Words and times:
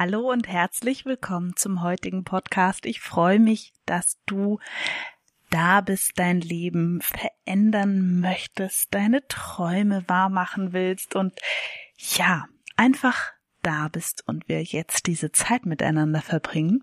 Hallo 0.00 0.30
und 0.30 0.48
herzlich 0.48 1.04
willkommen 1.04 1.56
zum 1.56 1.82
heutigen 1.82 2.24
Podcast. 2.24 2.86
Ich 2.86 3.00
freue 3.00 3.38
mich, 3.38 3.74
dass 3.84 4.16
du 4.24 4.58
da 5.50 5.82
bist, 5.82 6.12
dein 6.14 6.40
Leben 6.40 7.02
verändern 7.02 8.18
möchtest, 8.18 8.94
deine 8.94 9.28
Träume 9.28 10.02
wahrmachen 10.06 10.72
willst 10.72 11.16
und 11.16 11.38
ja, 11.98 12.46
einfach 12.76 13.32
da 13.60 13.88
bist 13.88 14.26
und 14.26 14.48
wir 14.48 14.62
jetzt 14.62 15.06
diese 15.06 15.32
Zeit 15.32 15.66
miteinander 15.66 16.22
verbringen. 16.22 16.82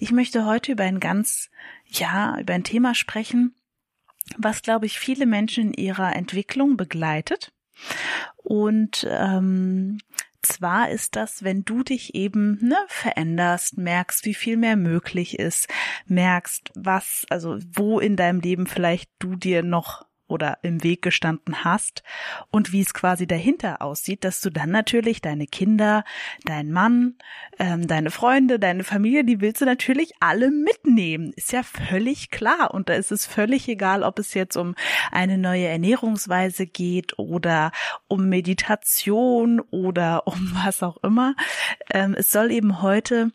Ich 0.00 0.10
möchte 0.10 0.46
heute 0.46 0.72
über 0.72 0.84
ein 0.84 0.98
ganz, 0.98 1.50
ja, 1.84 2.40
über 2.40 2.54
ein 2.54 2.64
Thema 2.64 2.94
sprechen, 2.94 3.54
was, 4.38 4.62
glaube 4.62 4.86
ich, 4.86 4.98
viele 4.98 5.26
Menschen 5.26 5.74
in 5.74 5.74
ihrer 5.74 6.16
Entwicklung 6.16 6.78
begleitet. 6.78 7.52
Und 8.38 9.06
ähm, 9.10 9.98
zwar 10.46 10.90
ist 10.90 11.16
das, 11.16 11.42
wenn 11.44 11.64
du 11.64 11.82
dich 11.82 12.14
eben 12.14 12.58
ne, 12.60 12.76
veränderst, 12.88 13.78
merkst, 13.78 14.24
wie 14.24 14.34
viel 14.34 14.56
mehr 14.56 14.76
möglich 14.76 15.38
ist, 15.38 15.68
merkst, 16.06 16.72
was, 16.74 17.26
also 17.30 17.58
wo 17.72 18.00
in 18.00 18.16
deinem 18.16 18.40
Leben 18.40 18.66
vielleicht 18.66 19.10
du 19.18 19.36
dir 19.36 19.62
noch 19.62 20.05
oder 20.28 20.58
im 20.62 20.82
Weg 20.82 21.02
gestanden 21.02 21.64
hast 21.64 22.02
und 22.50 22.72
wie 22.72 22.80
es 22.80 22.94
quasi 22.94 23.26
dahinter 23.26 23.82
aussieht, 23.82 24.24
dass 24.24 24.40
du 24.40 24.50
dann 24.50 24.70
natürlich 24.70 25.20
deine 25.20 25.46
Kinder, 25.46 26.04
dein 26.44 26.72
Mann, 26.72 27.14
ähm, 27.58 27.86
deine 27.86 28.10
Freunde, 28.10 28.58
deine 28.58 28.84
Familie, 28.84 29.24
die 29.24 29.40
willst 29.40 29.60
du 29.60 29.64
natürlich 29.64 30.12
alle 30.20 30.50
mitnehmen. 30.50 31.32
Ist 31.36 31.52
ja 31.52 31.62
völlig 31.62 32.30
klar. 32.30 32.74
Und 32.74 32.88
da 32.88 32.94
ist 32.94 33.12
es 33.12 33.26
völlig 33.26 33.68
egal, 33.68 34.02
ob 34.02 34.18
es 34.18 34.34
jetzt 34.34 34.56
um 34.56 34.74
eine 35.12 35.38
neue 35.38 35.66
Ernährungsweise 35.66 36.66
geht 36.66 37.18
oder 37.18 37.72
um 38.08 38.28
Meditation 38.28 39.60
oder 39.70 40.26
um 40.26 40.52
was 40.64 40.82
auch 40.82 40.96
immer. 41.02 41.34
Ähm, 41.92 42.14
es 42.14 42.30
soll 42.30 42.50
eben 42.50 42.82
heute 42.82 43.30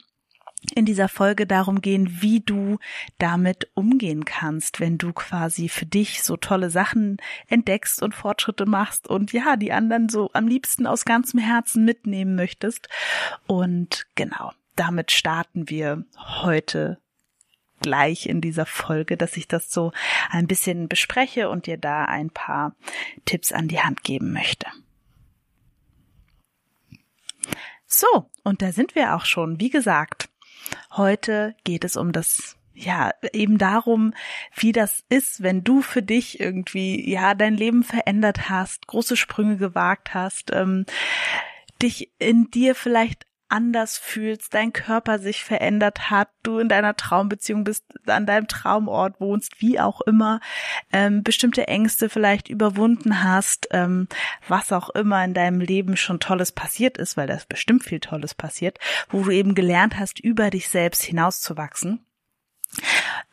in 0.76 0.86
dieser 0.86 1.10
Folge 1.10 1.48
darum 1.48 1.82
gehen, 1.82 2.22
wie 2.22 2.40
du 2.40 2.78
damit 3.18 3.70
umgehen 3.74 4.26
kannst, 4.26 4.80
wenn 4.80 4.98
du 4.98 5.12
quasi 5.12 5.70
für 5.70 5.86
dich 5.86 6.24
so 6.24 6.38
tolle 6.38 6.70
Sachen 6.70 7.18
entdeckst 7.48 8.02
und 8.04 8.14
Fortschritte 8.14 8.66
machst 8.66 9.08
und 9.08 9.34
ja, 9.34 9.56
die 9.56 9.72
anderen 9.72 10.08
so 10.08 10.30
am 10.34 10.48
liebsten 10.48 10.86
aus 10.86 11.06
ganzem 11.06 11.40
Herzen 11.40 11.84
mitnehmen 11.84 12.36
möchtest. 12.36 12.90
Und 13.48 14.06
genau, 14.16 14.52
damit 14.76 15.12
starten 15.12 15.70
wir 15.70 16.06
heute 16.18 17.00
gleich 17.82 18.28
in 18.28 18.42
dieser 18.42 18.68
Folge, 18.68 19.18
dass 19.18 19.38
ich 19.38 19.48
das 19.48 19.72
so 19.72 19.92
ein 20.30 20.48
bisschen 20.48 20.88
bespreche 20.88 21.50
und 21.50 21.66
dir 21.66 21.78
da 21.78 22.06
ein 22.06 22.30
paar 22.30 22.76
Tipps 23.26 23.52
an 23.52 23.68
die 23.68 23.80
Hand 23.80 24.04
geben 24.04 24.32
möchte. 24.32 24.68
So, 27.88 28.30
und 28.44 28.62
da 28.62 28.72
sind 28.72 28.96
wir 28.96 29.16
auch 29.16 29.26
schon. 29.26 29.60
Wie 29.60 29.70
gesagt, 29.70 30.30
Heute 30.92 31.56
geht 31.64 31.84
es 31.84 31.98
um 31.98 32.12
das 32.12 32.58
ja, 32.74 33.12
eben 33.34 33.58
darum, 33.58 34.14
wie 34.56 34.72
das 34.72 35.04
ist, 35.10 35.44
wenn 35.44 35.64
du 35.64 35.82
für 35.82 36.02
dich 36.02 36.40
irgendwie, 36.40 37.10
ja, 37.10 37.36
dein 37.36 37.56
Leben 37.56 37.84
verändert 37.84 38.50
hast, 38.50 38.88
große 38.88 39.18
Sprünge 39.18 39.58
gewagt 39.58 40.14
hast, 40.14 40.52
ähm, 40.54 40.86
dich 41.82 42.12
in 42.18 42.50
dir 42.50 42.76
vielleicht 42.76 43.28
anders 43.52 43.98
fühlst, 43.98 44.54
dein 44.54 44.74
Körper 44.74 45.20
sich 45.20 45.44
verändert 45.44 46.10
hat, 46.10 46.30
du 46.44 46.60
in 46.60 46.70
deiner 46.70 46.96
Traumbeziehung 46.96 47.64
bist, 47.64 47.86
an 48.08 48.26
deinem 48.26 48.48
Traumort 48.48 49.20
wohnst, 49.20 49.62
wie 49.62 49.80
auch 49.80 50.02
immer, 50.02 50.40
ähm, 50.92 51.24
bestimmte 51.24 51.68
Ängste 51.68 52.10
vielleicht 52.10 52.50
überwunden 52.50 53.24
hast, 53.24 53.68
ähm, 53.72 54.08
was 54.48 54.72
auch 54.72 54.90
immer 54.90 55.24
in 55.24 55.34
deinem 55.34 55.60
Leben 55.60 55.98
schon 55.98 56.20
Tolles 56.20 56.52
passiert 56.52 56.98
ist, 56.98 57.18
weil 57.18 57.28
da 57.28 57.36
ist 57.36 57.50
bestimmt 57.50 57.84
viel 57.84 58.00
Tolles 58.00 58.34
passiert, 58.34 58.80
wo 59.10 59.24
du 59.24 59.32
eben 59.32 59.56
gelernt 59.56 60.00
hast, 60.00 60.20
über 60.20 60.50
dich 60.50 60.70
selbst 60.70 61.04
hinauszuwachsen. 61.04 62.06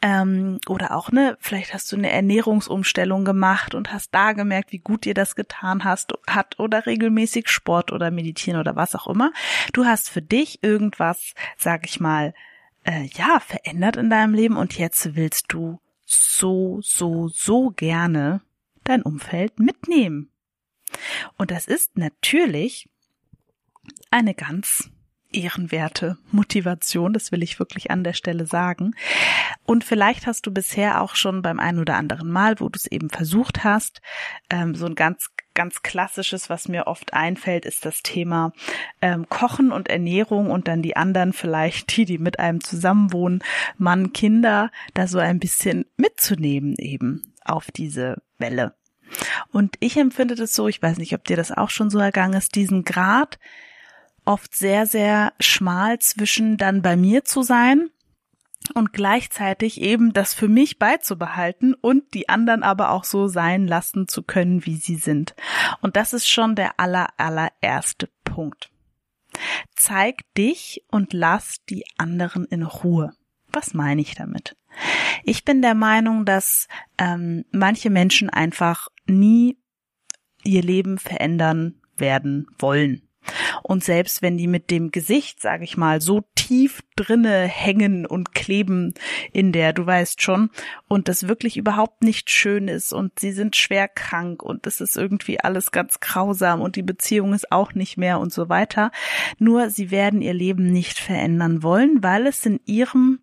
Ähm, 0.03 0.59
oder 0.69 0.97
auch, 0.97 1.10
ne, 1.10 1.37
vielleicht 1.41 1.75
hast 1.75 1.91
du 1.91 1.97
eine 1.97 2.10
Ernährungsumstellung 2.10 3.25
gemacht 3.25 3.75
und 3.75 3.93
hast 3.93 4.15
da 4.15 4.32
gemerkt, 4.32 4.72
wie 4.72 4.78
gut 4.78 5.04
dir 5.04 5.15
das 5.15 5.37
getan 5.37 5.84
hast, 5.84 6.12
hat 6.28 6.59
oder 6.59 6.87
regelmäßig 6.87 7.49
Sport 7.49 7.93
oder 7.93 8.10
meditieren 8.10 8.60
oder 8.60 8.76
was 8.76 8.94
auch 8.94 9.06
immer. 9.06 9.32
Du 9.72 9.84
hast 9.84 10.10
für 10.10 10.22
dich 10.22 10.62
irgendwas, 10.62 11.34
sag 11.56 11.87
ich 11.87 12.00
mal, 12.00 12.34
äh, 12.84 13.09
ja, 13.15 13.41
verändert 13.41 13.97
in 13.97 14.10
deinem 14.10 14.34
Leben 14.34 14.56
und 14.56 14.78
jetzt 14.78 15.16
willst 15.16 15.47
du 15.49 15.81
so, 16.05 16.78
so, 16.82 17.28
so 17.28 17.70
gerne 17.70 18.41
dein 18.84 19.03
Umfeld 19.03 19.59
mitnehmen. 19.59 20.31
Und 21.37 21.50
das 21.50 21.66
ist 21.66 21.99
natürlich 21.99 22.88
eine 24.10 24.34
ganz 24.34 24.91
ehrenwerte 25.32 26.18
Motivation, 26.30 27.12
das 27.12 27.32
will 27.32 27.42
ich 27.42 27.58
wirklich 27.58 27.90
an 27.90 28.04
der 28.04 28.14
Stelle 28.14 28.46
sagen. 28.46 28.94
Und 29.64 29.84
vielleicht 29.84 30.26
hast 30.26 30.46
du 30.46 30.52
bisher 30.52 31.00
auch 31.02 31.14
schon 31.14 31.42
beim 31.42 31.60
einen 31.60 31.78
oder 31.78 31.96
anderen 31.96 32.30
Mal, 32.30 32.60
wo 32.60 32.68
du 32.68 32.76
es 32.76 32.86
eben 32.86 33.10
versucht 33.10 33.64
hast, 33.64 34.00
ähm, 34.50 34.74
so 34.74 34.86
ein 34.86 34.94
ganz 34.94 35.30
ganz 35.58 35.82
klassisches, 35.82 36.48
was 36.48 36.68
mir 36.68 36.86
oft 36.86 37.14
einfällt, 37.14 37.66
ist 37.66 37.84
das 37.84 38.04
Thema 38.04 38.52
ähm, 39.02 39.28
Kochen 39.28 39.72
und 39.72 39.88
Ernährung 39.88 40.52
und 40.52 40.68
dann 40.68 40.82
die 40.82 40.96
anderen 40.96 41.32
vielleicht, 41.32 41.96
die, 41.96 42.04
die 42.04 42.18
mit 42.18 42.38
einem 42.38 42.62
zusammenwohnen, 42.62 43.42
Mann, 43.76 44.12
Kinder, 44.12 44.70
da 44.94 45.08
so 45.08 45.18
ein 45.18 45.40
bisschen 45.40 45.84
mitzunehmen 45.96 46.76
eben 46.78 47.34
auf 47.44 47.72
diese 47.72 48.22
Welle. 48.38 48.76
Und 49.50 49.74
ich 49.80 49.96
empfinde 49.96 50.36
das 50.36 50.54
so, 50.54 50.68
ich 50.68 50.80
weiß 50.80 50.98
nicht, 50.98 51.14
ob 51.14 51.24
dir 51.24 51.36
das 51.36 51.50
auch 51.50 51.70
schon 51.70 51.90
so 51.90 51.98
ergangen 51.98 52.34
ist, 52.34 52.54
diesen 52.54 52.84
Grad, 52.84 53.40
oft 54.28 54.54
sehr, 54.54 54.86
sehr 54.86 55.32
schmal 55.40 55.98
zwischen 56.00 56.58
dann 56.58 56.82
bei 56.82 56.96
mir 56.96 57.24
zu 57.24 57.42
sein 57.42 57.90
und 58.74 58.92
gleichzeitig 58.92 59.80
eben 59.80 60.12
das 60.12 60.34
für 60.34 60.48
mich 60.48 60.78
beizubehalten 60.78 61.72
und 61.72 62.12
die 62.12 62.28
anderen 62.28 62.62
aber 62.62 62.90
auch 62.90 63.04
so 63.04 63.26
sein 63.26 63.66
lassen 63.66 64.06
zu 64.06 64.22
können, 64.22 64.66
wie 64.66 64.76
sie 64.76 64.96
sind. 64.96 65.34
Und 65.80 65.96
das 65.96 66.12
ist 66.12 66.28
schon 66.28 66.54
der 66.54 66.78
aller, 66.78 67.08
allererste 67.16 68.10
Punkt. 68.24 68.70
Zeig 69.74 70.22
dich 70.34 70.84
und 70.90 71.14
lass 71.14 71.64
die 71.70 71.84
anderen 71.96 72.44
in 72.44 72.64
Ruhe. 72.64 73.14
Was 73.50 73.72
meine 73.72 74.02
ich 74.02 74.14
damit? 74.14 74.56
Ich 75.24 75.46
bin 75.46 75.62
der 75.62 75.74
Meinung, 75.74 76.26
dass 76.26 76.68
ähm, 76.98 77.46
manche 77.50 77.88
Menschen 77.88 78.28
einfach 78.28 78.88
nie 79.06 79.56
ihr 80.44 80.62
Leben 80.62 80.98
verändern 80.98 81.80
werden 81.96 82.46
wollen. 82.58 83.07
Und 83.62 83.84
selbst 83.84 84.22
wenn 84.22 84.36
die 84.36 84.47
mit 84.47 84.70
dem 84.70 84.91
Gesicht, 84.91 85.41
sage 85.41 85.64
ich 85.64 85.76
mal, 85.76 86.00
so 86.00 86.22
tief 86.34 86.82
drinne 86.97 87.42
hängen 87.42 88.06
und 88.06 88.34
kleben 88.34 88.94
in 89.32 89.53
der, 89.53 89.72
du 89.72 89.86
weißt 89.86 90.22
schon, 90.22 90.50
und 90.88 91.09
das 91.09 91.28
wirklich 91.28 91.56
überhaupt 91.56 92.03
nicht 92.03 92.31
schön 92.31 92.69
ist 92.69 92.92
und 92.92 93.19
sie 93.19 93.32
sind 93.32 93.56
schwer 93.56 93.88
krank 93.88 94.43
und 94.43 94.67
es 94.67 94.81
ist 94.81 94.96
irgendwie 94.96 95.40
alles 95.40 95.70
ganz 95.72 96.00
grausam 96.00 96.61
und 96.61 96.76
die 96.76 96.82
Beziehung 96.82 97.34
ist 97.34 97.52
auch 97.52 97.75
nicht 97.75 97.99
mehr 97.99 98.19
und 98.19 98.32
so 98.32 98.49
weiter. 98.49 98.90
Nur 99.38 99.70
sie 99.70 99.90
werden 99.90 100.22
ihr 100.22 100.34
Leben 100.34 100.72
nicht 100.72 100.99
verändern 100.99 101.62
wollen, 101.62 102.02
weil 102.02 102.26
es 102.26 102.44
in 102.46 102.61
ihrem 102.64 103.20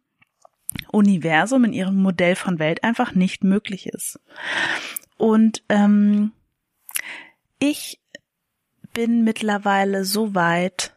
Universum, 0.92 1.64
in 1.64 1.74
ihrem 1.74 1.96
Modell 1.96 2.36
von 2.36 2.60
Welt 2.60 2.84
einfach 2.84 3.16
nicht 3.16 3.44
möglich 3.44 3.88
ist. 3.88 4.20
Und 5.18 5.64
ähm, 5.70 6.32
ich 7.60 8.00
bin 8.96 9.24
mittlerweile 9.24 10.06
so 10.06 10.34
weit, 10.34 10.96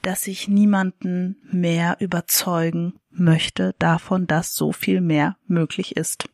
dass 0.00 0.26
ich 0.26 0.48
niemanden 0.48 1.36
mehr 1.50 1.96
überzeugen 2.00 2.94
möchte 3.10 3.74
davon, 3.78 4.26
dass 4.26 4.54
so 4.54 4.72
viel 4.72 5.02
mehr 5.02 5.36
möglich 5.46 5.96
ist. 5.96 6.28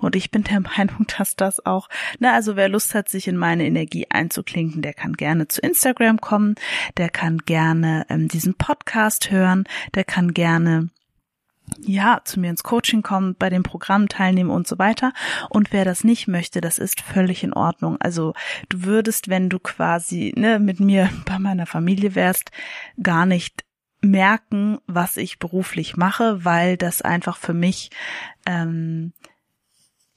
Und 0.00 0.16
ich 0.16 0.30
bin 0.30 0.44
der 0.44 0.60
Meinung, 0.76 1.06
dass 1.16 1.36
das 1.36 1.64
auch, 1.64 1.88
na, 2.18 2.34
also 2.34 2.56
wer 2.56 2.68
Lust 2.68 2.94
hat, 2.94 3.08
sich 3.08 3.28
in 3.28 3.36
meine 3.36 3.64
Energie 3.64 4.06
einzuklinken, 4.10 4.82
der 4.82 4.94
kann 4.94 5.14
gerne 5.14 5.48
zu 5.48 5.60
Instagram 5.60 6.20
kommen, 6.20 6.56
der 6.96 7.08
kann 7.08 7.38
gerne 7.38 8.04
ähm, 8.08 8.28
diesen 8.28 8.54
Podcast 8.54 9.30
hören, 9.30 9.64
der 9.94 10.04
kann 10.04 10.34
gerne 10.34 10.90
ja, 11.80 12.20
zu 12.24 12.40
mir 12.40 12.50
ins 12.50 12.62
Coaching 12.62 13.02
kommt, 13.02 13.38
bei 13.38 13.50
dem 13.50 13.62
Programm 13.62 14.08
teilnehmen 14.08 14.50
und 14.50 14.66
so 14.66 14.78
weiter. 14.78 15.12
Und 15.48 15.72
wer 15.72 15.84
das 15.84 16.04
nicht 16.04 16.28
möchte, 16.28 16.60
das 16.60 16.78
ist 16.78 17.00
völlig 17.00 17.42
in 17.42 17.52
Ordnung. 17.52 17.96
Also 18.00 18.34
du 18.68 18.84
würdest, 18.84 19.28
wenn 19.28 19.48
du 19.48 19.58
quasi 19.58 20.32
ne, 20.36 20.58
mit 20.58 20.80
mir 20.80 21.10
bei 21.26 21.38
meiner 21.38 21.66
Familie 21.66 22.14
wärst, 22.14 22.50
gar 23.02 23.26
nicht 23.26 23.64
merken, 24.02 24.78
was 24.86 25.16
ich 25.16 25.38
beruflich 25.38 25.96
mache, 25.96 26.44
weil 26.44 26.76
das 26.76 27.02
einfach 27.02 27.36
für 27.36 27.52
mich 27.54 27.90
ähm, 28.46 29.12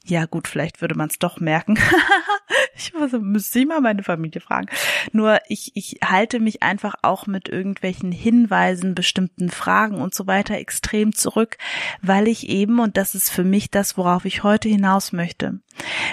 ja 0.05 0.25
gut, 0.25 0.49
vielleicht 0.49 0.81
würde 0.81 0.95
man 0.95 1.09
es 1.09 1.17
doch 1.17 1.39
merken. 1.39 1.79
ich 2.75 2.93
muss, 2.93 3.13
müsste 3.13 3.59
ich 3.59 3.65
mal 3.65 3.79
meine 3.79 4.03
Familie 4.03 4.41
fragen. 4.41 4.67
Nur 5.13 5.39
ich, 5.47 5.71
ich 5.75 5.99
halte 6.03 6.41
mich 6.41 6.61
einfach 6.61 6.95
auch 7.03 7.25
mit 7.25 7.47
irgendwelchen 7.47 8.11
Hinweisen, 8.11 8.95
bestimmten 8.95 9.49
Fragen 9.49 10.01
und 10.01 10.13
so 10.13 10.27
weiter 10.27 10.57
extrem 10.57 11.15
zurück, 11.15 11.57
weil 12.01 12.27
ich 12.27 12.49
eben, 12.49 12.79
und 12.79 12.97
das 12.97 13.15
ist 13.15 13.29
für 13.29 13.45
mich 13.45 13.71
das, 13.71 13.97
worauf 13.97 14.25
ich 14.25 14.43
heute 14.43 14.67
hinaus 14.67 15.13
möchte, 15.13 15.61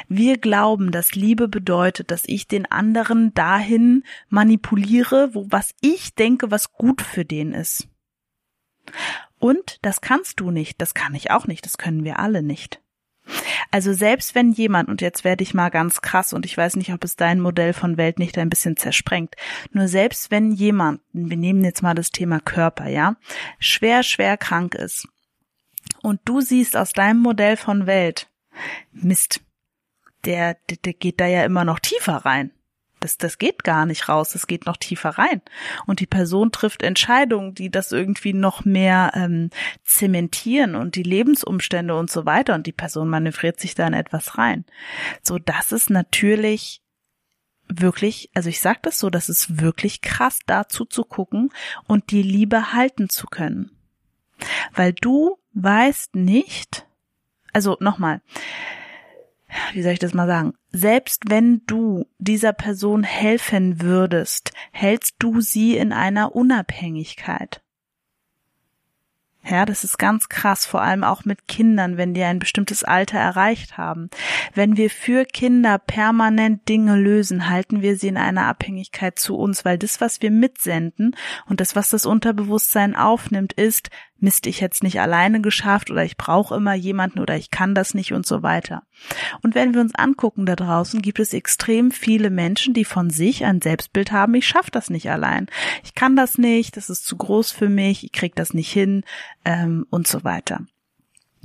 wir 0.09 0.39
glauben, 0.39 0.93
dass 0.93 1.17
Liebe 1.17 1.49
bedeutet, 1.49 2.13
dass 2.13 2.23
ich 2.27 2.47
den 2.47 2.71
anderen 2.71 3.35
dahin 3.35 4.05
manipuliere, 4.29 5.35
wo 5.35 5.47
was 5.51 5.75
ich 5.81 6.15
denke, 6.15 6.53
was 6.53 6.73
gut 6.73 7.03
für 7.03 7.25
den 7.25 7.53
ist. 7.53 7.89
Und 9.41 9.79
das 9.83 10.01
kannst 10.01 10.39
du 10.39 10.53
nicht, 10.53 10.81
das 10.81 10.95
kann 10.95 11.15
ich 11.17 11.33
auch 11.33 11.49
nicht, 11.49 11.65
das 11.65 11.77
können 11.77 12.05
wir 12.05 12.21
alle 12.21 12.43
nicht. 12.43 12.81
Also 13.71 13.93
selbst 13.93 14.35
wenn 14.35 14.53
jemand, 14.53 14.89
und 14.89 15.01
jetzt 15.01 15.25
werde 15.25 15.43
ich 15.43 15.55
mal 15.55 15.69
ganz 15.69 16.01
krass, 16.01 16.33
und 16.33 16.45
ich 16.45 16.57
weiß 16.57 16.77
nicht, 16.77 16.93
ob 16.93 17.05
es 17.05 17.17
dein 17.17 17.41
Modell 17.41 17.73
von 17.73 17.97
Welt 17.97 18.19
nicht 18.19 18.39
ein 18.39 18.51
bisschen 18.51 18.77
zersprengt, 18.77 19.37
nur 19.73 19.89
selbst 19.89 20.31
wenn 20.31 20.53
jemand, 20.53 21.01
wir 21.13 21.37
nehmen 21.37 21.65
jetzt 21.65 21.83
mal 21.83 21.95
das 21.95 22.11
Thema 22.11 22.41
Körper, 22.41 22.89
ja, 22.89 23.17
schwer, 23.59 24.03
schwer 24.03 24.37
krank 24.37 24.75
ist, 24.75 25.09
und 26.03 26.21
du 26.25 26.41
siehst 26.41 26.77
aus 26.77 26.93
deinem 26.93 27.21
Modell 27.21 27.57
von 27.57 27.87
Welt, 27.87 28.29
Mist, 28.93 29.41
der, 30.25 30.57
der, 30.69 30.77
der 30.79 30.93
geht 30.93 31.21
da 31.21 31.27
ja 31.27 31.45
immer 31.45 31.65
noch 31.65 31.79
tiefer 31.79 32.17
rein. 32.17 32.51
Das, 33.01 33.17
das 33.17 33.39
geht 33.39 33.65
gar 33.65 33.87
nicht 33.87 34.09
raus, 34.09 34.31
das 34.31 34.47
geht 34.47 34.67
noch 34.67 34.77
tiefer 34.77 35.11
rein. 35.11 35.41
Und 35.87 36.01
die 36.01 36.07
Person 36.07 36.53
trifft 36.53 36.83
Entscheidungen, 36.83 37.55
die 37.55 37.71
das 37.71 37.93
irgendwie 37.93 38.35
noch 38.35 38.65
mehr 38.65 39.13
ähm, 39.15 39.51
zementieren 39.85 40.75
und 40.75 40.95
die 40.95 41.03
Lebensumstände 41.03 41.97
und 41.97 42.11
so 42.11 42.27
weiter. 42.27 42.55
Und 42.55 42.67
die 42.67 42.73
Person 42.73 43.09
manövriert 43.09 43.59
sich 43.59 43.75
da 43.75 43.87
in 43.87 43.95
etwas 43.95 44.39
rein. 44.39 44.65
So, 45.23 45.39
das 45.39 45.73
ist 45.73 45.91
natürlich 45.91 46.83
wirklich, 47.69 48.31
also 48.35 48.49
ich 48.49 48.61
sage 48.61 48.81
das 48.83 48.99
so, 48.99 49.11
das 49.11 49.29
ist 49.29 49.61
wirklich 49.61 50.01
krass, 50.01 50.41
dazu 50.47 50.85
zu 50.85 51.05
gucken 51.05 51.51
und 51.87 52.11
die 52.11 52.23
Liebe 52.23 52.73
halten 52.73 53.09
zu 53.09 53.27
können. 53.27 53.71
Weil 54.75 54.93
du 54.93 55.39
weißt 55.55 56.15
nicht, 56.15 56.87
also 57.53 57.77
nochmal, 57.81 58.23
wie 59.75 59.83
soll 59.83 59.93
ich 59.93 59.99
das 59.99 60.15
mal 60.15 60.27
sagen? 60.27 60.55
Selbst 60.73 61.25
wenn 61.29 61.63
du 61.67 62.07
dieser 62.19 62.53
Person 62.53 63.03
helfen 63.03 63.81
würdest, 63.81 64.53
hältst 64.73 65.17
du 65.19 65.41
sie 65.41 65.77
in 65.77 65.93
einer 65.93 66.35
Unabhängigkeit. 66.35 67.63
Ja, 69.43 69.65
das 69.65 69.85
ist 69.85 69.99
ganz 69.99 70.29
krass, 70.29 70.67
vor 70.67 70.83
allem 70.83 71.03
auch 71.03 71.25
mit 71.25 71.49
Kindern, 71.49 71.97
wenn 71.97 72.13
die 72.13 72.23
ein 72.23 72.39
bestimmtes 72.39 72.85
Alter 72.85 73.19
erreicht 73.19 73.79
haben. 73.79 74.11
Wenn 74.55 74.77
wir 74.77 74.91
für 74.91 75.25
Kinder 75.25 75.79
permanent 75.79 76.69
Dinge 76.69 76.97
lösen, 76.97 77.49
halten 77.49 77.81
wir 77.81 77.97
sie 77.97 78.09
in 78.09 78.19
einer 78.19 78.47
Abhängigkeit 78.47 79.19
zu 79.19 79.37
uns, 79.37 79.65
weil 79.65 79.79
das, 79.79 80.01
was 80.01 80.21
wir 80.21 80.31
mitsenden 80.31 81.17
und 81.47 81.61
das, 81.61 81.75
was 81.75 81.89
das 81.89 82.05
Unterbewusstsein 82.05 82.95
aufnimmt, 82.95 83.55
ist, 83.55 83.89
Mist, 84.23 84.47
ich 84.47 84.61
hätte 84.61 84.75
es 84.75 84.83
nicht 84.83 85.01
alleine 85.01 85.41
geschafft 85.41 85.91
oder 85.91 86.05
ich 86.05 86.17
brauche 86.17 86.55
immer 86.55 86.75
jemanden 86.75 87.19
oder 87.21 87.37
ich 87.37 87.51
kann 87.51 87.75
das 87.75 87.95
nicht 87.95 88.13
und 88.13 88.27
so 88.27 88.43
weiter. 88.43 88.83
Und 89.43 89.55
wenn 89.55 89.75
wir 89.75 89.81
uns 89.81 89.95
angucken 89.95 90.47
da 90.47 90.57
draußen, 90.57 91.03
gibt 91.03 91.21
es 91.21 91.33
extrem 91.33 91.91
viele 91.91 92.31
Menschen, 92.31 92.75
die 92.75 92.85
von 92.85 93.11
sich 93.11 93.45
ein 93.45 93.61
Selbstbild 93.61 94.13
haben, 94.13 94.35
ich 94.35 94.47
schaffe 94.47 94.71
das 94.71 94.91
nicht 94.91 95.11
allein. 95.11 95.47
Ich 95.85 95.95
kann 95.95 96.17
das 96.17 96.39
nicht, 96.39 96.77
das 96.77 96.91
ist 96.91 97.05
zu 97.05 97.17
groß 97.17 97.53
für 97.53 97.69
mich, 97.69 98.05
ich 98.05 98.13
krieg 98.13 98.35
das 98.35 98.55
nicht 98.55 98.73
hin 98.73 99.05
ähm, 99.45 99.87
und 99.91 100.07
so 100.07 100.25
weiter. 100.25 100.61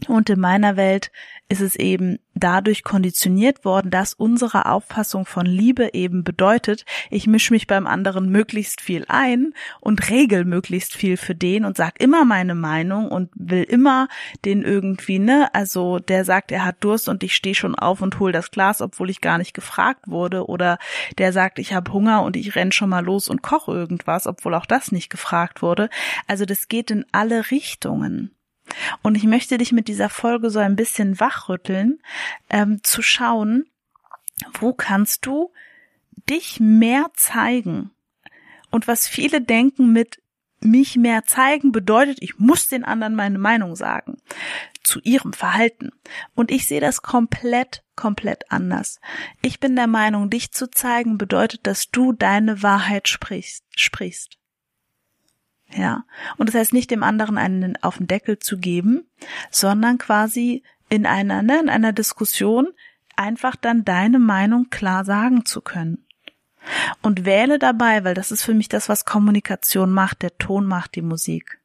Und 0.07 0.29
in 0.29 0.39
meiner 0.39 0.75
Welt 0.75 1.11
ist 1.47 1.61
es 1.61 1.75
eben 1.75 2.19
dadurch 2.33 2.83
konditioniert 2.83 3.63
worden, 3.63 3.91
dass 3.91 4.13
unsere 4.13 4.65
Auffassung 4.65 5.25
von 5.25 5.45
Liebe 5.45 5.93
eben 5.93 6.23
bedeutet, 6.23 6.85
ich 7.09 7.27
mische 7.27 7.53
mich 7.53 7.65
beim 7.65 7.87
anderen 7.87 8.29
möglichst 8.29 8.81
viel 8.81 9.05
ein 9.07 9.53
und 9.79 10.09
regel 10.09 10.43
möglichst 10.43 10.95
viel 10.95 11.15
für 11.17 11.33
den 11.33 11.63
und 11.63 11.77
sag 11.77 12.01
immer 12.01 12.25
meine 12.25 12.55
Meinung 12.55 13.09
und 13.09 13.29
will 13.35 13.63
immer 13.63 14.09
den 14.43 14.63
irgendwie, 14.63 15.19
ne, 15.19 15.49
also 15.53 15.99
der 15.99 16.25
sagt, 16.25 16.51
er 16.51 16.65
hat 16.65 16.83
Durst 16.83 17.07
und 17.07 17.23
ich 17.23 17.35
stehe 17.35 17.55
schon 17.55 17.75
auf 17.75 18.01
und 18.01 18.19
hol 18.19 18.31
das 18.31 18.51
Glas, 18.51 18.81
obwohl 18.81 19.09
ich 19.09 19.21
gar 19.21 19.37
nicht 19.37 19.53
gefragt 19.53 20.07
wurde 20.07 20.47
oder 20.47 20.77
der 21.17 21.31
sagt, 21.31 21.57
ich 21.57 21.73
habe 21.73 21.93
Hunger 21.93 22.23
und 22.23 22.35
ich 22.35 22.55
renn 22.55 22.73
schon 22.73 22.89
mal 22.89 23.05
los 23.05 23.29
und 23.29 23.41
koche 23.43 23.71
irgendwas, 23.71 24.27
obwohl 24.27 24.55
auch 24.55 24.65
das 24.65 24.91
nicht 24.91 25.09
gefragt 25.09 25.61
wurde. 25.61 25.89
Also 26.27 26.45
das 26.45 26.67
geht 26.67 26.91
in 26.91 27.05
alle 27.13 27.49
Richtungen. 27.49 28.34
Und 29.01 29.15
ich 29.15 29.23
möchte 29.23 29.57
dich 29.57 29.71
mit 29.71 29.87
dieser 29.87 30.09
Folge 30.09 30.49
so 30.49 30.59
ein 30.59 30.75
bisschen 30.75 31.19
wachrütteln, 31.19 31.99
ähm, 32.49 32.83
zu 32.83 33.01
schauen, 33.01 33.65
wo 34.59 34.73
kannst 34.73 35.25
du 35.25 35.51
dich 36.29 36.59
mehr 36.59 37.11
zeigen? 37.13 37.91
Und 38.71 38.87
was 38.87 39.07
viele 39.07 39.41
denken 39.41 39.93
mit 39.93 40.21
mich 40.59 40.95
mehr 40.97 41.25
zeigen 41.25 41.71
bedeutet, 41.71 42.17
ich 42.21 42.39
muss 42.39 42.67
den 42.67 42.83
anderen 42.83 43.15
meine 43.15 43.37
Meinung 43.37 43.75
sagen 43.75 44.17
zu 44.83 44.99
ihrem 45.01 45.33
Verhalten. 45.33 45.91
Und 46.35 46.51
ich 46.51 46.67
sehe 46.67 46.81
das 46.81 47.01
komplett, 47.01 47.83
komplett 47.95 48.51
anders. 48.51 48.99
Ich 49.41 49.59
bin 49.59 49.75
der 49.75 49.87
Meinung, 49.87 50.29
dich 50.29 50.51
zu 50.51 50.69
zeigen 50.69 51.17
bedeutet, 51.17 51.65
dass 51.67 51.91
du 51.91 52.13
deine 52.13 52.61
Wahrheit 52.63 53.07
sprichst, 53.07 53.63
sprichst. 53.75 54.37
Ja. 55.73 56.05
Und 56.37 56.47
das 56.47 56.55
heißt 56.55 56.73
nicht 56.73 56.91
dem 56.91 57.03
anderen 57.03 57.37
einen 57.37 57.81
auf 57.81 57.97
den 57.97 58.07
Deckel 58.07 58.39
zu 58.39 58.57
geben, 58.57 59.05
sondern 59.49 59.97
quasi 59.97 60.63
in 60.89 61.05
einer, 61.05 61.41
ne, 61.41 61.59
in 61.59 61.69
einer 61.69 61.93
Diskussion 61.93 62.67
einfach 63.15 63.55
dann 63.55 63.85
deine 63.85 64.19
Meinung 64.19 64.69
klar 64.69 65.05
sagen 65.05 65.45
zu 65.45 65.61
können. 65.61 66.05
Und 67.01 67.25
wähle 67.25 67.59
dabei, 67.59 68.03
weil 68.03 68.15
das 68.15 68.31
ist 68.31 68.43
für 68.43 68.53
mich 68.53 68.69
das, 68.69 68.89
was 68.89 69.05
Kommunikation 69.05 69.91
macht, 69.91 70.23
der 70.23 70.37
Ton 70.37 70.65
macht 70.65 70.95
die 70.95 71.03
Musik. 71.03 71.59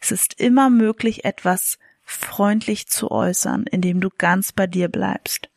Es 0.00 0.12
ist 0.12 0.34
immer 0.34 0.70
möglich, 0.70 1.24
etwas 1.24 1.78
freundlich 2.04 2.86
zu 2.86 3.10
äußern, 3.10 3.64
indem 3.64 4.00
du 4.00 4.10
ganz 4.16 4.52
bei 4.52 4.66
dir 4.66 4.88
bleibst. 4.88 5.50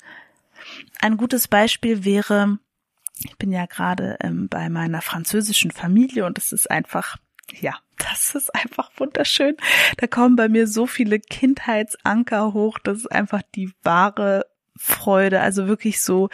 Ein 0.99 1.17
gutes 1.17 1.47
Beispiel 1.47 2.03
wäre, 2.03 2.57
ich 3.19 3.37
bin 3.37 3.51
ja 3.51 3.65
gerade 3.67 4.17
ähm, 4.19 4.49
bei 4.49 4.69
meiner 4.69 5.01
französischen 5.01 5.71
Familie 5.71 6.25
und 6.25 6.37
es 6.37 6.51
ist 6.51 6.69
einfach 6.69 7.17
ja, 7.59 7.75
das 7.97 8.35
ist 8.35 8.53
einfach 8.55 8.91
wunderschön. 8.97 9.55
Da 9.97 10.07
kommen 10.07 10.35
bei 10.35 10.49
mir 10.49 10.67
so 10.67 10.87
viele 10.87 11.19
Kindheitsanker 11.19 12.53
hoch. 12.53 12.79
Das 12.79 12.97
ist 12.97 13.11
einfach 13.11 13.41
die 13.55 13.71
wahre 13.83 14.45
Freude, 14.81 15.41
also 15.41 15.67
wirklich 15.67 16.01
so, 16.01 16.29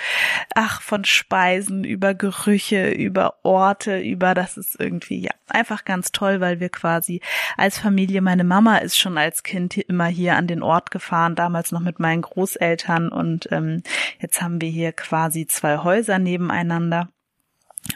ach, 0.56 0.82
von 0.82 1.04
Speisen 1.04 1.84
über 1.84 2.14
Gerüche, 2.14 2.92
über 2.92 3.44
Orte, 3.44 4.00
über, 4.00 4.34
das 4.34 4.58
ist 4.58 4.80
irgendwie, 4.80 5.20
ja, 5.20 5.32
einfach 5.50 5.84
ganz 5.84 6.14
toll, 6.14 6.40
weil 6.40 6.62
wir 6.62 6.70
quasi 6.70 7.20
als 7.58 7.78
Familie, 7.78 8.22
meine 8.22 8.46
Mama 8.46 8.78
ist 8.78 8.98
schon 8.98 9.18
als 9.18 9.44
Kind 9.44 9.76
immer 9.78 10.06
hier 10.06 10.38
an 10.38 10.48
den 10.48 10.64
Ort 10.64 10.92
gefahren, 10.92 11.36
damals 11.36 11.74
noch 11.74 11.82
mit 11.82 12.00
meinen 12.00 12.22
Großeltern 12.22 13.10
und 13.10 13.50
ähm, 13.52 13.84
jetzt 14.20 14.42
haben 14.42 14.62
wir 14.62 14.70
hier 14.70 14.94
quasi 14.94 15.46
zwei 15.46 15.80
Häuser 15.80 16.18
nebeneinander. 16.18 17.10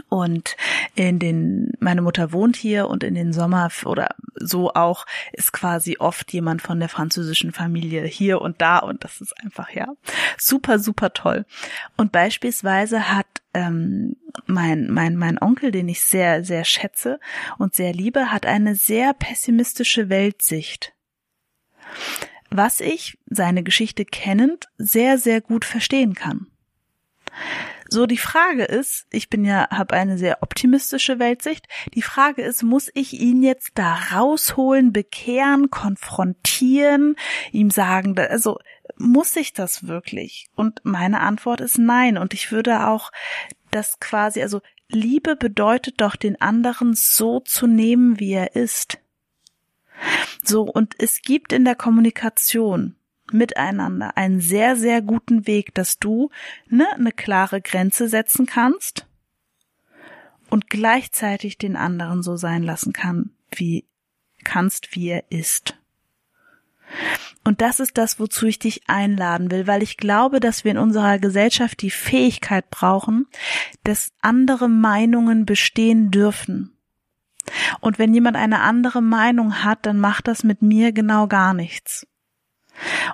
Und 0.09 0.55
in 0.95 1.19
den, 1.19 1.71
meine 1.79 2.01
Mutter 2.01 2.31
wohnt 2.31 2.55
hier 2.55 2.87
und 2.87 3.03
in 3.03 3.15
den 3.15 3.33
Sommer 3.33 3.69
oder 3.85 4.15
so 4.35 4.73
auch 4.73 5.05
ist 5.33 5.53
quasi 5.53 5.97
oft 5.99 6.31
jemand 6.33 6.61
von 6.61 6.79
der 6.79 6.89
französischen 6.89 7.51
Familie 7.51 8.03
hier 8.03 8.41
und 8.41 8.61
da 8.61 8.79
und 8.79 9.03
das 9.03 9.21
ist 9.21 9.33
einfach 9.43 9.69
ja 9.71 9.87
super, 10.37 10.79
super 10.79 11.13
toll. 11.13 11.45
Und 11.97 12.11
beispielsweise 12.11 13.09
hat 13.09 13.27
ähm, 13.53 14.15
mein, 14.45 14.89
mein, 14.89 15.15
mein 15.15 15.41
Onkel, 15.41 15.71
den 15.71 15.89
ich 15.89 16.01
sehr, 16.01 16.43
sehr 16.43 16.63
schätze 16.63 17.19
und 17.57 17.75
sehr 17.75 17.93
liebe, 17.93 18.31
hat 18.31 18.45
eine 18.45 18.75
sehr 18.75 19.13
pessimistische 19.13 20.09
Weltsicht. 20.09 20.93
Was 22.49 22.81
ich, 22.81 23.17
seine 23.29 23.63
Geschichte 23.63 24.05
kennend, 24.05 24.67
sehr, 24.77 25.17
sehr 25.17 25.41
gut 25.41 25.65
verstehen 25.65 26.15
kann. 26.15 26.47
So, 27.93 28.05
die 28.05 28.17
Frage 28.17 28.63
ist, 28.63 29.05
ich 29.11 29.29
bin 29.29 29.43
ja, 29.43 29.67
habe 29.69 29.95
eine 29.95 30.17
sehr 30.17 30.41
optimistische 30.43 31.19
Weltsicht. 31.19 31.67
Die 31.93 32.01
Frage 32.01 32.41
ist, 32.41 32.63
muss 32.63 32.89
ich 32.93 33.19
ihn 33.19 33.43
jetzt 33.43 33.71
da 33.75 33.95
rausholen, 34.13 34.93
bekehren, 34.93 35.69
konfrontieren, 35.71 37.17
ihm 37.51 37.69
sagen, 37.69 38.17
also 38.17 38.59
muss 38.95 39.35
ich 39.35 39.51
das 39.51 39.87
wirklich? 39.87 40.47
Und 40.55 40.79
meine 40.83 41.19
Antwort 41.19 41.59
ist 41.59 41.79
nein. 41.79 42.17
Und 42.17 42.33
ich 42.33 42.53
würde 42.53 42.87
auch 42.87 43.11
das 43.71 43.99
quasi, 43.99 44.41
also 44.41 44.61
Liebe 44.87 45.35
bedeutet 45.35 45.99
doch, 45.99 46.15
den 46.15 46.39
anderen 46.39 46.93
so 46.93 47.41
zu 47.41 47.67
nehmen, 47.67 48.21
wie 48.21 48.31
er 48.31 48.55
ist. 48.55 48.99
So, 50.45 50.61
und 50.61 50.95
es 50.97 51.21
gibt 51.21 51.51
in 51.51 51.65
der 51.65 51.75
Kommunikation 51.75 52.95
miteinander 53.33 54.17
einen 54.17 54.41
sehr, 54.41 54.75
sehr 54.75 55.01
guten 55.01 55.47
Weg, 55.47 55.73
dass 55.73 55.99
du 55.99 56.29
ne, 56.67 56.87
eine 56.93 57.11
klare 57.11 57.61
Grenze 57.61 58.07
setzen 58.07 58.45
kannst 58.45 59.07
und 60.49 60.69
gleichzeitig 60.69 61.57
den 61.57 61.75
anderen 61.75 62.23
so 62.23 62.35
sein 62.35 62.63
lassen 62.63 62.93
kann, 62.93 63.31
wie 63.51 63.85
kannst, 64.43 64.95
wie 64.95 65.09
er 65.09 65.23
ist. 65.29 65.77
Und 67.43 67.61
das 67.61 67.79
ist 67.79 67.97
das, 67.97 68.19
wozu 68.19 68.45
ich 68.45 68.59
dich 68.59 68.81
einladen 68.87 69.49
will, 69.49 69.65
weil 69.65 69.81
ich 69.81 69.97
glaube, 69.97 70.39
dass 70.39 70.63
wir 70.63 70.71
in 70.71 70.77
unserer 70.77 71.17
Gesellschaft 71.19 71.81
die 71.81 71.89
Fähigkeit 71.89 72.69
brauchen, 72.69 73.27
dass 73.83 74.11
andere 74.21 74.69
Meinungen 74.69 75.45
bestehen 75.45 76.11
dürfen. 76.11 76.77
Und 77.79 77.97
wenn 77.97 78.13
jemand 78.13 78.37
eine 78.37 78.61
andere 78.61 79.01
Meinung 79.01 79.63
hat, 79.63 79.85
dann 79.85 79.99
macht 79.99 80.27
das 80.27 80.43
mit 80.43 80.61
mir 80.61 80.91
genau 80.91 81.27
gar 81.27 81.53
nichts. 81.53 82.05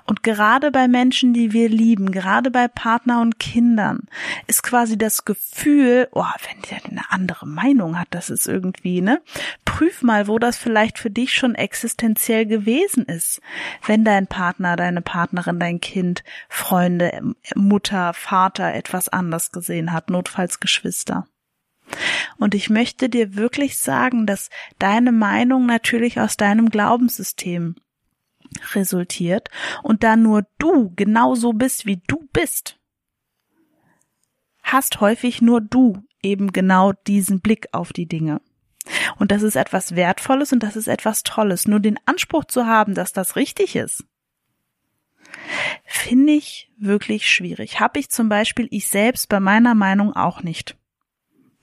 Und 0.06 0.22
gerade 0.22 0.70
bei 0.70 0.88
Menschen, 0.88 1.34
die 1.34 1.52
wir 1.52 1.68
lieben, 1.68 2.12
gerade 2.12 2.50
bei 2.50 2.68
Partner 2.68 3.20
und 3.20 3.38
Kindern, 3.38 4.00
ist 4.46 4.62
quasi 4.62 4.96
das 4.96 5.24
Gefühl, 5.24 6.08
oh, 6.12 6.24
wenn 6.48 6.62
der 6.70 6.84
eine 6.84 7.02
andere 7.10 7.46
Meinung 7.46 7.98
hat, 7.98 8.08
das 8.10 8.30
ist 8.30 8.46
irgendwie, 8.46 9.00
ne? 9.00 9.20
Prüf 9.64 10.02
mal, 10.02 10.26
wo 10.26 10.38
das 10.38 10.56
vielleicht 10.56 10.98
für 10.98 11.10
dich 11.10 11.34
schon 11.34 11.54
existenziell 11.54 12.46
gewesen 12.46 13.04
ist. 13.04 13.40
Wenn 13.86 14.04
dein 14.04 14.26
Partner, 14.26 14.76
deine 14.76 15.02
Partnerin, 15.02 15.60
dein 15.60 15.80
Kind, 15.80 16.24
Freunde, 16.48 17.34
Mutter, 17.54 18.14
Vater 18.14 18.74
etwas 18.74 19.08
anders 19.08 19.52
gesehen 19.52 19.92
hat, 19.92 20.10
notfalls 20.10 20.60
Geschwister. 20.60 21.26
Und 22.38 22.54
ich 22.54 22.70
möchte 22.70 23.08
dir 23.08 23.34
wirklich 23.36 23.78
sagen, 23.78 24.26
dass 24.26 24.50
deine 24.78 25.12
Meinung 25.12 25.66
natürlich 25.66 26.20
aus 26.20 26.36
deinem 26.36 26.70
Glaubenssystem 26.70 27.76
resultiert 28.74 29.48
und 29.82 30.02
da 30.02 30.16
nur 30.16 30.46
du 30.58 30.92
genauso 30.94 31.52
bist, 31.52 31.86
wie 31.86 32.00
du 32.06 32.28
bist, 32.32 32.78
hast 34.62 35.00
häufig 35.00 35.40
nur 35.40 35.60
du 35.60 36.02
eben 36.22 36.52
genau 36.52 36.92
diesen 37.06 37.40
Blick 37.40 37.68
auf 37.72 37.92
die 37.92 38.06
Dinge. 38.06 38.40
Und 39.18 39.30
das 39.30 39.42
ist 39.42 39.56
etwas 39.56 39.96
Wertvolles 39.96 40.52
und 40.52 40.62
das 40.62 40.76
ist 40.76 40.88
etwas 40.88 41.22
Tolles. 41.22 41.68
Nur 41.68 41.80
den 41.80 41.98
Anspruch 42.06 42.44
zu 42.44 42.66
haben, 42.66 42.94
dass 42.94 43.12
das 43.12 43.36
richtig 43.36 43.76
ist, 43.76 44.04
finde 45.84 46.32
ich 46.32 46.70
wirklich 46.78 47.28
schwierig. 47.28 47.80
Habe 47.80 48.00
ich 48.00 48.08
zum 48.08 48.28
Beispiel 48.28 48.68
ich 48.70 48.86
selbst 48.88 49.28
bei 49.28 49.40
meiner 49.40 49.74
Meinung 49.74 50.14
auch 50.14 50.42
nicht. 50.42 50.76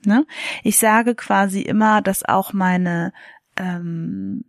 Ne? 0.05 0.25
Ich 0.63 0.77
sage 0.77 1.15
quasi 1.15 1.61
immer, 1.61 2.01
dass 2.01 2.23
auch 2.23 2.53
meine 2.53 3.11
ähm, 3.57 4.45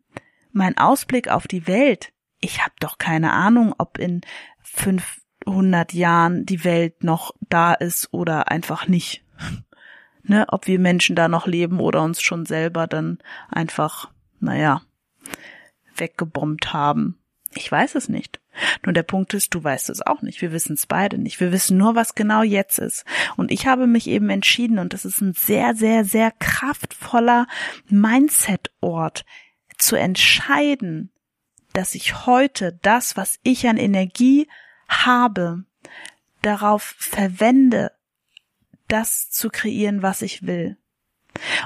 mein 0.53 0.77
Ausblick 0.79 1.29
auf 1.29 1.47
die 1.47 1.67
Welt 1.67 2.13
ich 2.41 2.63
habe 2.63 2.75
doch 2.81 2.99
keine 2.99 3.33
Ahnung, 3.33 3.75
ob 3.79 3.99
in 3.99 4.21
500 4.63 5.93
Jahren 5.93 6.47
die 6.47 6.65
Welt 6.65 7.05
noch 7.05 7.35
da 7.49 7.75
ist 7.75 8.13
oder 8.13 8.51
einfach 8.51 8.89
nicht. 8.89 9.25
Ne, 10.29 10.45
ob 10.49 10.67
wir 10.67 10.81
Menschen 10.81 11.15
da 11.15 11.29
noch 11.29 11.47
leben 11.47 11.79
oder 11.79 12.03
uns 12.03 12.21
schon 12.21 12.47
selber 12.47 12.89
dann 12.89 13.19
einfach, 13.49 14.11
naja, 14.41 14.83
weggebombt 15.95 16.73
haben. 16.73 17.17
Ich 17.55 17.71
weiß 17.71 17.95
es 17.95 18.09
nicht. 18.09 18.41
Nur 18.85 18.93
der 18.93 19.05
Punkt 19.05 19.35
ist, 19.35 19.55
du 19.55 19.63
weißt 19.63 19.89
es 19.91 20.03
auch 20.05 20.23
nicht. 20.23 20.43
Wir 20.43 20.51
wissen 20.51 20.75
es 20.75 20.87
beide 20.87 21.19
nicht. 21.19 21.39
Wir 21.39 21.53
wissen 21.53 21.79
nur, 21.79 21.95
was 21.95 22.17
genau 22.17 22.43
jetzt 22.43 22.81
ist. 22.81 23.05
Und 23.37 23.51
ich 23.51 23.69
habe 23.69 23.87
mich 23.87 24.09
eben 24.09 24.31
entschieden, 24.31 24.81
und 24.81 24.93
das 24.93 25.05
ist 25.05 25.21
ein 25.21 25.33
sehr, 25.33 25.77
sehr, 25.77 26.05
sehr 26.05 26.33
kraftvoller 26.33 27.47
Mindset-Ort, 27.89 29.25
zu 29.79 29.97
entscheiden, 29.97 31.13
dass 31.77 31.95
ich 31.95 32.25
heute 32.25 32.79
das, 32.81 33.19
was 33.19 33.39
ich 33.43 33.69
an 33.69 33.77
Energie 33.77 34.49
habe, 34.89 35.65
darauf 36.41 36.95
verwende, 36.99 37.93
das 38.89 39.31
zu 39.31 39.51
kreieren, 39.51 40.01
was 40.01 40.23
ich 40.23 40.47
will. 40.47 40.79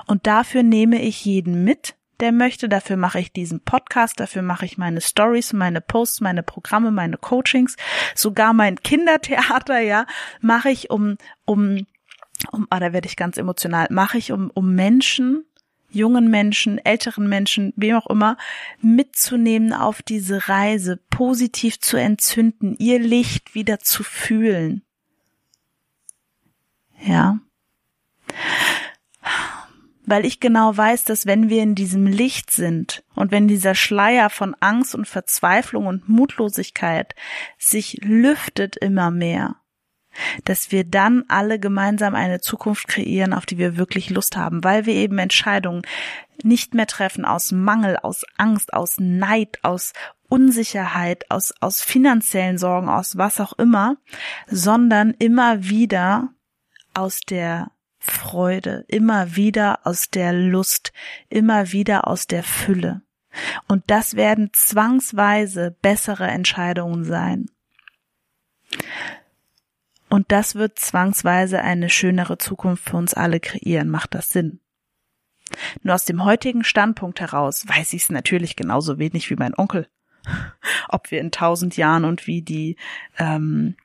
Und 0.06 0.26
dafür 0.26 0.64
nehme 0.64 1.00
ich 1.00 1.24
jeden 1.24 1.62
mit, 1.62 1.94
der 2.18 2.32
möchte. 2.32 2.68
Dafür 2.68 2.96
mache 2.96 3.20
ich 3.20 3.32
diesen 3.32 3.60
Podcast, 3.60 4.18
dafür 4.18 4.42
mache 4.42 4.64
ich 4.64 4.78
meine 4.78 5.00
Stories, 5.00 5.52
meine 5.52 5.80
Posts, 5.80 6.22
meine 6.22 6.42
Programme, 6.42 6.90
meine 6.90 7.16
Coachings, 7.16 7.76
sogar 8.16 8.52
mein 8.52 8.82
Kindertheater, 8.82 9.78
ja, 9.78 10.06
mache 10.40 10.70
ich 10.70 10.90
um, 10.90 11.18
um, 11.44 11.86
um, 12.50 12.66
ah, 12.68 12.80
da 12.80 12.92
werde 12.92 13.06
ich 13.06 13.14
ganz 13.14 13.38
emotional, 13.38 13.86
mache 13.90 14.18
ich 14.18 14.32
um, 14.32 14.50
um 14.50 14.74
Menschen 14.74 15.44
jungen 15.90 16.30
Menschen, 16.30 16.78
älteren 16.78 17.28
Menschen, 17.28 17.72
wem 17.76 17.96
auch 17.96 18.08
immer, 18.08 18.36
mitzunehmen 18.80 19.72
auf 19.72 20.02
diese 20.02 20.48
Reise, 20.48 20.98
positiv 21.10 21.80
zu 21.80 21.96
entzünden, 21.96 22.74
ihr 22.78 22.98
Licht 22.98 23.54
wieder 23.54 23.78
zu 23.78 24.02
fühlen. 24.02 24.82
Ja. 27.02 27.38
Weil 30.06 30.24
ich 30.24 30.40
genau 30.40 30.76
weiß, 30.76 31.04
dass 31.04 31.26
wenn 31.26 31.48
wir 31.48 31.62
in 31.62 31.74
diesem 31.74 32.06
Licht 32.06 32.50
sind 32.50 33.04
und 33.14 33.30
wenn 33.30 33.46
dieser 33.46 33.74
Schleier 33.74 34.28
von 34.28 34.56
Angst 34.58 34.94
und 34.94 35.06
Verzweiflung 35.06 35.86
und 35.86 36.08
Mutlosigkeit 36.08 37.14
sich 37.58 37.98
lüftet 38.02 38.76
immer 38.76 39.10
mehr, 39.10 39.59
dass 40.44 40.72
wir 40.72 40.84
dann 40.84 41.24
alle 41.28 41.58
gemeinsam 41.58 42.14
eine 42.14 42.40
Zukunft 42.40 42.88
kreieren, 42.88 43.32
auf 43.32 43.46
die 43.46 43.58
wir 43.58 43.76
wirklich 43.76 44.10
Lust 44.10 44.36
haben, 44.36 44.64
weil 44.64 44.86
wir 44.86 44.94
eben 44.94 45.18
Entscheidungen 45.18 45.82
nicht 46.42 46.74
mehr 46.74 46.86
treffen 46.86 47.24
aus 47.24 47.52
Mangel, 47.52 47.96
aus 47.96 48.24
Angst, 48.36 48.72
aus 48.72 48.96
Neid, 48.98 49.58
aus 49.62 49.92
Unsicherheit, 50.28 51.30
aus, 51.30 51.52
aus 51.60 51.82
finanziellen 51.82 52.56
Sorgen, 52.56 52.88
aus 52.88 53.16
was 53.18 53.40
auch 53.40 53.52
immer, 53.54 53.96
sondern 54.46 55.10
immer 55.18 55.64
wieder 55.64 56.28
aus 56.94 57.20
der 57.20 57.72
Freude, 57.98 58.84
immer 58.88 59.36
wieder 59.36 59.80
aus 59.84 60.08
der 60.08 60.32
Lust, 60.32 60.92
immer 61.28 61.72
wieder 61.72 62.08
aus 62.08 62.26
der 62.26 62.42
Fülle. 62.42 63.02
Und 63.68 63.84
das 63.88 64.14
werden 64.14 64.50
zwangsweise 64.52 65.76
bessere 65.82 66.26
Entscheidungen 66.26 67.04
sein. 67.04 67.46
Und 70.10 70.32
das 70.32 70.56
wird 70.56 70.78
zwangsweise 70.78 71.62
eine 71.62 71.88
schönere 71.88 72.36
Zukunft 72.36 72.90
für 72.90 72.96
uns 72.96 73.14
alle 73.14 73.40
kreieren. 73.40 73.88
Macht 73.88 74.14
das 74.14 74.28
Sinn? 74.28 74.60
Nur 75.82 75.94
aus 75.94 76.04
dem 76.04 76.24
heutigen 76.24 76.64
Standpunkt 76.64 77.20
heraus 77.20 77.66
weiß 77.66 77.92
ich 77.92 78.02
es 78.02 78.10
natürlich 78.10 78.56
genauso 78.56 78.98
wenig 78.98 79.30
wie 79.30 79.36
mein 79.36 79.56
Onkel. 79.56 79.88
Ob 80.88 81.10
wir 81.10 81.20
in 81.20 81.30
tausend 81.30 81.76
Jahren 81.76 82.04
und 82.04 82.26
wie 82.26 82.42
die, 82.42 82.76
ähm, 83.18 83.76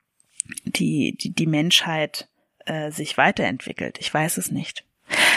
die, 0.64 1.16
die, 1.16 1.32
die 1.32 1.46
Menschheit 1.46 2.28
äh, 2.66 2.90
sich 2.90 3.16
weiterentwickelt. 3.16 3.98
Ich 4.00 4.12
weiß 4.12 4.36
es 4.36 4.50
nicht. 4.50 4.84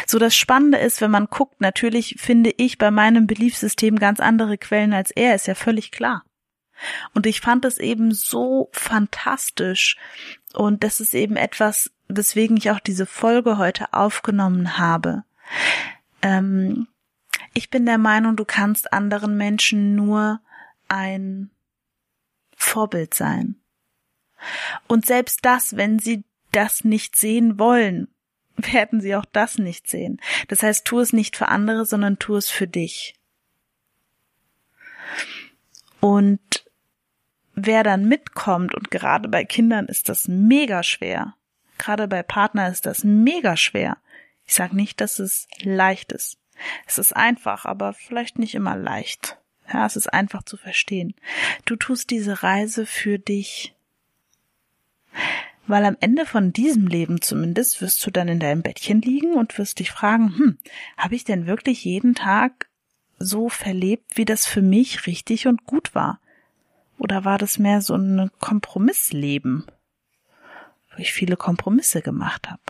So 0.08 0.17
das 0.17 0.36
Spannende 0.36 0.79
ist, 0.79 1.01
wenn 1.01 1.12
man 1.12 1.27
guckt, 1.27 1.62
natürlich 1.62 2.15
finde 2.17 2.51
ich 2.58 2.79
bei 2.79 2.89
meinem 2.89 3.27
Beliefsystem 3.27 3.98
ganz 3.98 4.19
andere 4.19 4.58
Quellen 4.58 4.93
als 4.93 5.12
er, 5.12 5.36
ist 5.36 5.46
ja 5.46 5.53
völlig 5.53 5.91
klar. 5.91 6.24
Und 7.13 7.25
ich 7.25 7.41
fand 7.41 7.65
es 7.65 7.77
eben 7.77 8.13
so 8.13 8.69
fantastisch. 8.71 9.98
Und 10.53 10.83
das 10.83 11.00
ist 11.00 11.13
eben 11.13 11.36
etwas, 11.36 11.91
weswegen 12.07 12.57
ich 12.57 12.71
auch 12.71 12.79
diese 12.79 13.05
Folge 13.05 13.57
heute 13.57 13.93
aufgenommen 13.93 14.77
habe. 14.77 15.24
Ähm, 16.21 16.88
ich 17.53 17.69
bin 17.69 17.86
der 17.86 17.98
Meinung, 17.98 18.36
du 18.36 18.45
kannst 18.45 18.93
anderen 18.93 19.38
Menschen 19.38 19.95
nur 19.95 20.41
ein 20.88 21.50
Vorbild 22.55 23.13
sein. 23.13 23.55
Und 24.88 25.05
selbst 25.05 25.43
das, 25.43 25.75
wenn 25.75 26.00
sie 26.00 26.24
das 26.51 26.83
nicht 26.83 27.15
sehen 27.15 27.59
wollen, 27.59 28.07
werden 28.57 29.01
sie 29.01 29.15
auch 29.15 29.25
das 29.25 29.57
nicht 29.57 29.89
sehen. 29.89 30.19
Das 30.48 30.63
heißt, 30.63 30.86
tu 30.86 31.00
es 31.00 31.13
nicht 31.13 31.38
für 31.38 31.48
andere, 31.48 31.86
sondern 31.86 32.19
tu 32.19 32.36
es 32.36 32.50
für 32.50 32.67
dich. 32.67 33.15
Und 36.00 36.65
wer 37.66 37.84
dann 37.84 38.06
mitkommt, 38.06 38.74
und 38.75 38.92
gerade 38.92 39.30
bei 39.30 39.46
Kindern 39.46 39.86
ist 39.86 40.10
das 40.10 40.28
mega 40.28 40.84
schwer, 40.84 41.36
gerade 41.78 42.08
bei 42.08 42.24
Partner 42.24 42.70
ist 42.70 42.86
das 42.86 43.04
mega 43.04 43.58
schwer. 43.58 43.98
Ich 44.46 44.54
sage 44.54 44.75
nicht, 44.75 45.00
dass 45.01 45.20
es 45.20 45.48
leicht 45.62 46.12
ist. 46.12 46.38
Es 46.86 46.98
ist 46.98 47.16
einfach, 47.16 47.66
aber 47.66 47.94
vielleicht 47.94 48.38
nicht 48.38 48.56
immer 48.56 48.75
leicht. 48.75 49.38
Ja, 49.72 49.86
es 49.86 49.96
ist 49.96 50.12
einfach 50.12 50.44
zu 50.44 50.58
verstehen. 50.58 51.13
Du 51.66 51.75
tust 51.75 52.10
diese 52.10 52.44
Reise 52.44 52.86
für 52.86 53.20
dich. 53.20 53.75
Weil 55.68 55.86
am 55.86 55.98
Ende 56.00 56.25
von 56.25 56.51
diesem 56.51 56.88
Leben 56.88 57.22
zumindest 57.22 57.82
wirst 57.82 58.06
du 58.06 58.10
dann 58.10 58.28
in 58.28 58.39
deinem 58.39 58.63
Bettchen 58.63 59.01
liegen 59.01 59.36
und 59.36 59.58
wirst 59.60 59.80
dich 59.80 59.92
fragen, 59.92 60.36
hm, 60.36 60.58
habe 60.98 61.16
ich 61.16 61.24
denn 61.24 61.46
wirklich 61.46 61.86
jeden 61.86 62.16
Tag 62.16 62.68
so 63.20 63.50
verlebt, 63.50 64.18
wie 64.18 64.25
das 64.25 64.48
für 64.48 64.63
mich 64.63 65.06
richtig 65.06 65.46
und 65.46 65.66
gut 65.66 65.94
war? 65.94 66.20
Oder 67.00 67.24
war 67.24 67.38
das 67.38 67.58
mehr 67.58 67.82
so 67.82 67.96
ein 67.96 68.29
Kompromissleben, 68.39 69.65
wo 70.91 70.98
ich 70.98 71.13
viele 71.13 71.38
Kompromisse 71.38 72.01
gemacht 72.01 72.51
habe? 72.51 72.62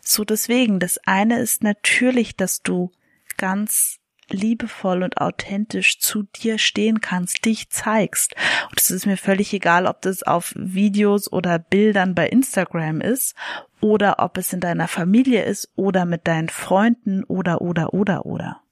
So 0.00 0.24
deswegen, 0.24 0.78
das 0.78 0.98
eine 1.06 1.40
ist 1.40 1.64
natürlich, 1.64 2.36
dass 2.36 2.62
du 2.62 2.92
ganz 3.36 3.98
liebevoll 4.30 5.02
und 5.02 5.18
authentisch 5.20 5.98
zu 5.98 6.22
dir 6.22 6.58
stehen 6.58 7.00
kannst, 7.00 7.44
dich 7.44 7.68
zeigst. 7.70 8.34
Und 8.70 8.80
es 8.80 8.90
ist 8.92 9.06
mir 9.06 9.16
völlig 9.16 9.52
egal, 9.52 9.86
ob 9.86 10.00
das 10.02 10.22
auf 10.22 10.52
Videos 10.56 11.30
oder 11.30 11.58
Bildern 11.58 12.14
bei 12.14 12.28
Instagram 12.28 13.00
ist 13.00 13.34
oder 13.80 14.20
ob 14.20 14.38
es 14.38 14.52
in 14.52 14.60
deiner 14.60 14.88
Familie 14.88 15.44
ist 15.44 15.68
oder 15.74 16.04
mit 16.04 16.28
deinen 16.28 16.48
Freunden 16.48 17.24
oder 17.24 17.60
oder 17.60 17.92
oder 17.92 18.24
oder. 18.24 18.62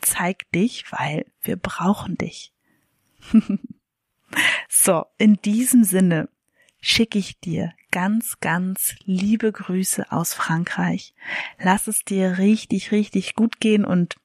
Zeig 0.00 0.50
dich, 0.52 0.84
weil 0.92 1.26
wir 1.42 1.56
brauchen 1.56 2.16
dich. 2.16 2.53
so, 4.68 5.06
in 5.18 5.36
diesem 5.36 5.84
Sinne 5.84 6.28
schicke 6.80 7.18
ich 7.18 7.38
dir 7.40 7.72
ganz, 7.90 8.40
ganz 8.40 8.94
liebe 9.04 9.52
Grüße 9.52 10.10
aus 10.10 10.34
Frankreich. 10.34 11.14
Lass 11.58 11.86
es 11.86 12.04
dir 12.04 12.38
richtig, 12.38 12.92
richtig 12.92 13.34
gut 13.34 13.60
gehen 13.60 13.84
und 13.84 14.16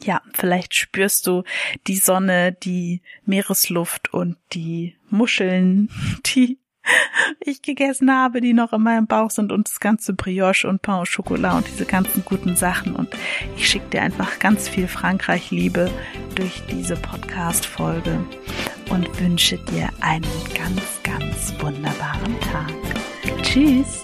ja, 0.00 0.22
vielleicht 0.32 0.74
spürst 0.74 1.26
du 1.26 1.44
die 1.86 1.96
Sonne, 1.96 2.52
die 2.52 3.02
Meeresluft 3.24 4.12
und 4.12 4.36
die 4.52 4.96
Muscheln, 5.10 5.90
die 6.26 6.58
ich 7.40 7.62
gegessen 7.62 8.12
habe, 8.12 8.40
die 8.40 8.52
noch 8.52 8.72
in 8.72 8.82
meinem 8.82 9.06
Bauch 9.06 9.30
sind 9.30 9.52
und 9.52 9.68
das 9.68 9.80
ganze 9.80 10.12
Brioche 10.12 10.68
und 10.68 10.82
Pain 10.82 10.96
au 10.96 11.04
Chocolat 11.04 11.56
und 11.56 11.68
diese 11.68 11.84
ganzen 11.84 12.24
guten 12.24 12.56
Sachen. 12.56 12.94
Und 12.94 13.08
ich 13.56 13.68
schicke 13.68 13.88
dir 13.90 14.02
einfach 14.02 14.38
ganz 14.38 14.68
viel 14.68 14.88
Frankreich-Liebe 14.88 15.90
durch 16.34 16.62
diese 16.70 16.96
Podcast-Folge 16.96 18.24
und 18.90 19.20
wünsche 19.20 19.58
dir 19.58 19.88
einen 20.00 20.26
ganz, 20.54 20.82
ganz 21.02 21.54
wunderbaren 21.60 22.38
Tag. 22.40 22.72
Tschüss! 23.42 24.02